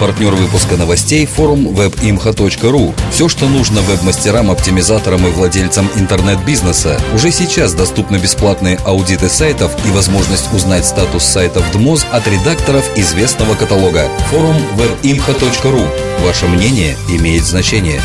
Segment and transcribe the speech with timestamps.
[0.00, 2.94] Партнер выпуска новостей– форум webimha.ru.
[3.10, 7.00] Все, что нужно веб-мастерам, оптимизаторам и владельцам интернет-бизнеса.
[7.14, 13.56] Уже сейчас доступны бесплатные аудиты сайтов и возможность узнать статус сайтов ДМОЗ от редакторов известного
[13.56, 14.08] каталога.
[14.30, 16.24] Форум webimha.ru.
[16.24, 18.00] Ваше мнение имеет значение.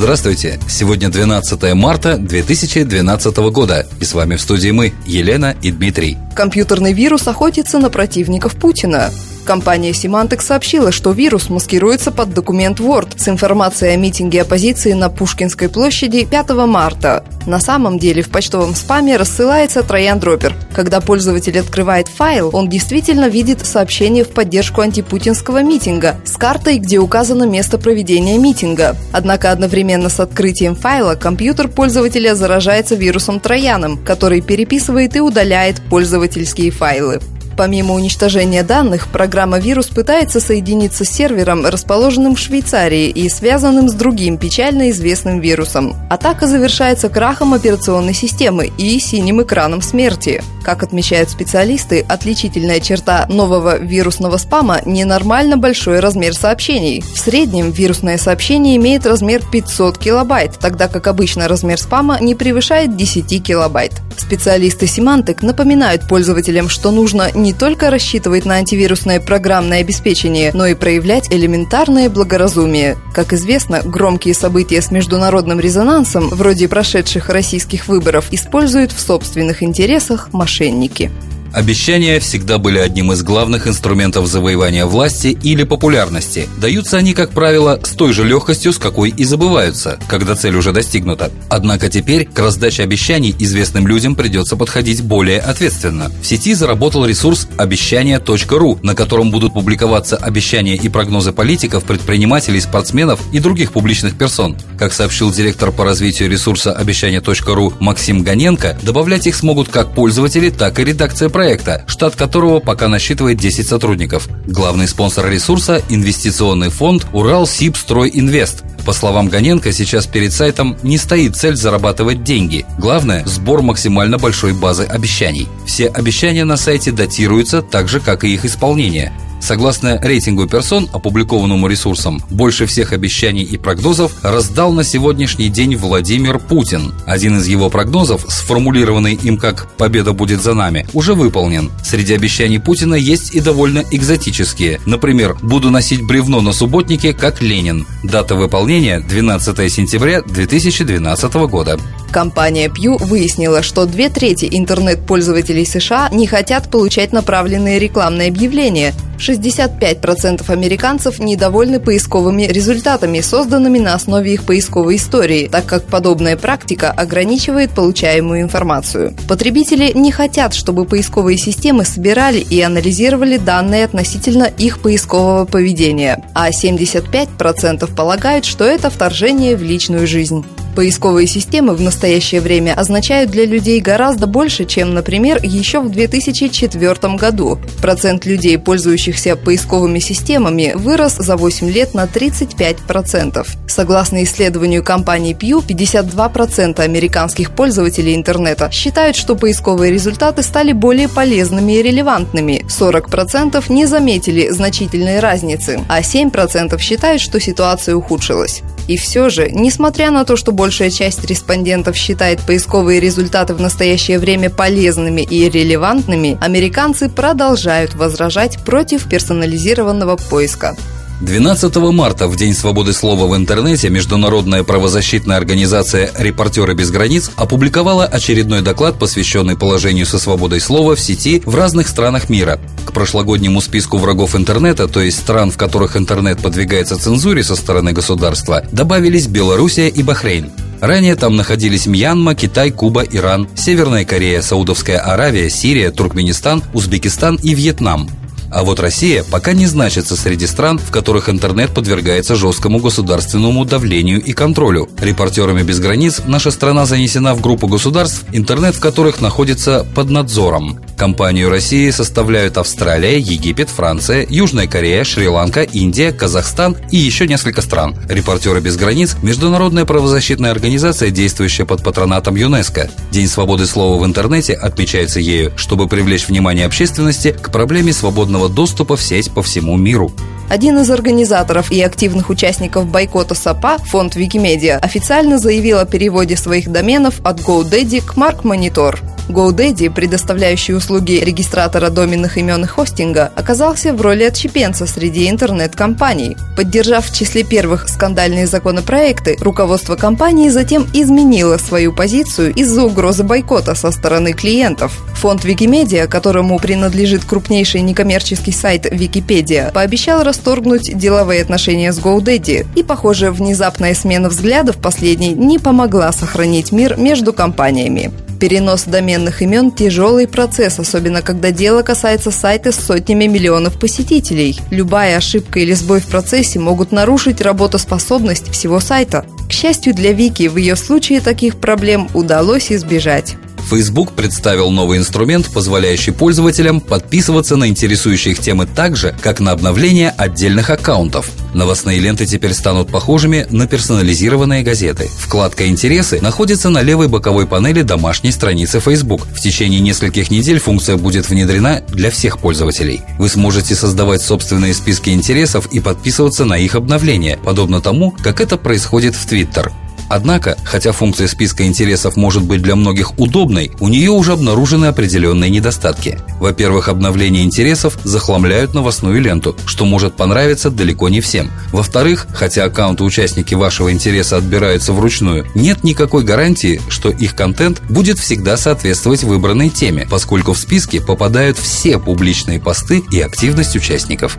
[0.00, 0.58] Здравствуйте!
[0.66, 3.86] Сегодня 12 марта 2012 года.
[4.00, 6.16] И с вами в студии мы, Елена и Дмитрий.
[6.34, 9.10] Компьютерный вирус охотится на противников Путина.
[9.44, 15.08] Компания Symantec сообщила, что вирус маскируется под документ Word с информацией о митинге оппозиции на
[15.08, 17.24] Пушкинской площади 5 марта.
[17.46, 20.54] На самом деле в почтовом спаме рассылается троян дропер.
[20.74, 26.98] Когда пользователь открывает файл, он действительно видит сообщение в поддержку антипутинского митинга с картой, где
[26.98, 28.96] указано место проведения митинга.
[29.12, 36.70] Однако одновременно с открытием файла компьютер пользователя заражается вирусом трояном, который переписывает и удаляет пользовательские
[36.70, 37.20] файлы.
[37.60, 43.92] Помимо уничтожения данных, программа «Вирус» пытается соединиться с сервером, расположенным в Швейцарии и связанным с
[43.92, 45.94] другим печально известным вирусом.
[46.08, 50.42] Атака завершается крахом операционной системы и синим экраном смерти.
[50.64, 57.02] Как отмечают специалисты, отличительная черта нового вирусного спама– ненормально большой размер сообщений.
[57.02, 62.96] В среднем вирусное сообщение имеет размер 500 килобайт, тогда как обычно размер спама не превышает
[62.96, 63.92] 10 килобайт.
[64.16, 70.66] Специалисты Symantec напоминают пользователям, что нужно не не только рассчитывать на антивирусное программное обеспечение, но
[70.66, 72.96] и проявлять элементарное благоразумие.
[73.12, 80.32] Как известно, громкие события с международным резонансом, вроде прошедших российских выборов, используют в собственных интересах
[80.32, 81.10] мошенники.
[81.52, 86.48] Обещания всегда были одним из главных инструментов завоевания власти или популярности.
[86.58, 90.72] Даются они, как правило, с той же легкостью, с какой и забываются, когда цель уже
[90.72, 91.32] достигнута.
[91.48, 96.12] Однако теперь к раздаче обещаний известным людям придется подходить более ответственно.
[96.22, 103.20] В сети заработал ресурс обещания.ру, на котором будут публиковаться обещания и прогнозы политиков, предпринимателей, спортсменов
[103.32, 104.56] и других публичных персон.
[104.78, 110.78] Как сообщил директор по развитию ресурса обещания.ру Максим Ганенко, добавлять их смогут как пользователи, так
[110.78, 114.28] и редакция проекта, штат которого пока насчитывает 10 сотрудников.
[114.46, 118.62] Главный спонсор ресурса– инвестиционный фонд «Урал Сибстрой Инвест».
[118.84, 122.66] По словам Ганенко, сейчас перед сайтом не стоит цель зарабатывать деньги.
[122.76, 125.48] Главное– сбор максимально большой базы обещаний.
[125.64, 129.10] Все обещания на сайте датируются так же, как и их исполнение.
[129.40, 136.38] Согласно рейтингу персон, опубликованному ресурсом, больше всех обещаний и прогнозов раздал на сегодняшний день Владимир
[136.38, 136.92] Путин.
[137.06, 141.70] Один из его прогнозов, сформулированный им как «победа будет за нами», уже выполнен.
[141.82, 144.80] Среди обещаний Путина есть и довольно экзотические.
[144.86, 147.86] Например, «буду носить бревно на субботнике, как Ленин».
[148.04, 151.78] Дата выполнения– 12 сентября 2012 года.
[152.10, 158.92] Компания Pew выяснила, что две трети интернет-пользователей США не хотят получать направленные рекламные объявления.
[159.18, 166.90] 65% американцев недовольны поисковыми результатами, созданными на основе их поисковой истории, так как подобная практика
[166.90, 169.14] ограничивает получаемую информацию.
[169.28, 176.50] Потребители не хотят, чтобы поисковые системы собирали и анализировали данные относительно их поискового поведения, а
[176.50, 180.44] 75% полагают, что это вторжение в личную жизнь.
[180.74, 187.16] Поисковые системы в настоящее время означают для людей гораздо больше, чем, например, еще в 2004
[187.16, 187.58] году.
[187.82, 193.46] Процент людей, пользующихся поисковыми системами, вырос за 8 лет на 35%.
[193.66, 201.72] Согласно исследованию компании Pew, 52% американских пользователей интернета считают, что поисковые результаты стали более полезными
[201.72, 202.64] и релевантными.
[202.68, 208.62] 40% не заметили значительной разницы, а 7% считают, что ситуация ухудшилась.
[208.90, 214.18] И все же, несмотря на то, что большая часть респондентов считает поисковые результаты в настоящее
[214.18, 220.76] время полезными и релевантными, американцы продолжают возражать против персонализированного поиска.
[221.20, 228.06] 12 марта, в День свободы слова в интернете, международная правозащитная организация «Репортеры без границ» опубликовала
[228.06, 232.58] очередной доклад, посвященный положению со свободой слова в сети в разных странах мира.
[232.86, 237.92] К прошлогоднему списку врагов интернета, то есть стран, в которых интернет подвигается цензуре со стороны
[237.92, 240.50] государства, добавились Белоруссия и Бахрейн.
[240.80, 247.52] Ранее там находились Мьянма, Китай, Куба, Иран, Северная Корея, Саудовская Аравия, Сирия, Туркменистан, Узбекистан и
[247.54, 248.08] Вьетнам.
[248.50, 254.20] А вот Россия пока не значится среди стран, в которых интернет подвергается жесткому государственному давлению
[254.20, 254.88] и контролю.
[255.00, 260.80] Репортерами без границ наша страна занесена в группу государств, интернет в которых находится под надзором.
[261.00, 267.96] Компанию России составляют Австралия, Египет, Франция, Южная Корея, Шри-Ланка, Индия, Казахстан и еще несколько стран.
[268.06, 272.90] Репортеры без границ– международная правозащитная организация, действующая под патронатом ЮНЕСКО.
[273.10, 278.98] День свободы слова в интернете отмечается ею, чтобы привлечь внимание общественности к проблеме свободного доступа
[278.98, 280.12] в сеть по всему миру.
[280.50, 286.70] Один из организаторов и активных участников бойкота САПА, фонд Викимедиа, официально заявил о переводе своих
[286.70, 288.98] доменов от GoDaddy к Mark Monitor.
[289.28, 296.36] GoDaddy, предоставляющий услуги регистратора доменных имен и хостинга, оказался в роли отщепенца среди интернет-компаний.
[296.56, 303.74] Поддержав в числе первых скандальные законопроекты, руководство компании затем изменило свою позицию из-за угрозы бойкота
[303.74, 304.92] со стороны клиентов.
[305.14, 312.66] Фонд Викимедиа, которому принадлежит крупнейший некоммерческий сайт Википедия, пообещал расторгнуть деловые отношения с GoDaddy.
[312.74, 318.10] И, похоже, внезапная смена взглядов последней не помогла сохранить мир между компаниями.
[318.40, 324.58] Перенос доменных имен– тяжелый процесс, особенно когда дело касается сайта с сотнями миллионов посетителей.
[324.70, 329.26] Любая ошибка или сбой в процессе могут нарушить работоспособность всего сайта.
[329.46, 333.36] К счастью для Вики, в ее случае таких проблем удалось избежать.
[333.64, 339.52] Facebook представил новый инструмент, позволяющий пользователям подписываться на интересующие их темы так же, как на
[339.52, 341.30] обновление отдельных аккаунтов.
[341.54, 345.08] Новостные ленты теперь станут похожими на персонализированные газеты.
[345.18, 349.26] Вкладка «Интересы» находится на левой боковой панели домашней страницы Facebook.
[349.26, 353.02] В течение нескольких недель функция будет внедрена для всех пользователей.
[353.18, 358.56] Вы сможете создавать собственные списки интересов и подписываться на их обновления, подобно тому, как это
[358.56, 359.72] происходит в Twitter.
[360.10, 365.50] Однако, хотя функция списка интересов может быть для многих удобной, у нее уже обнаружены определенные
[365.50, 366.18] недостатки.
[366.40, 371.52] Во-первых, обновление интересов захламляют новостную ленту, что может понравиться далеко не всем.
[371.70, 378.18] Во-вторых, хотя аккаунты участники вашего интереса отбираются вручную, нет никакой гарантии, что их контент будет
[378.18, 384.38] всегда соответствовать выбранной теме, поскольку в списке попадают все публичные посты и активность участников.